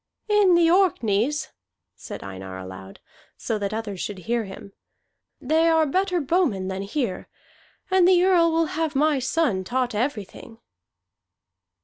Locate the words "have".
8.73-8.95